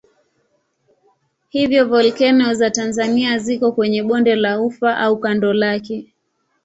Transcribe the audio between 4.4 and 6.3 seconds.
Ufa au kando lake.